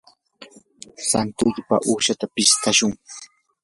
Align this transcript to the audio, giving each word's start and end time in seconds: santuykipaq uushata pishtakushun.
santuykipaq 1.09 1.81
uushata 1.91 2.25
pishtakushun. 2.35 2.91